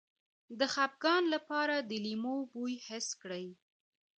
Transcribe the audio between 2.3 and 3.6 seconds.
بوی حس کړئ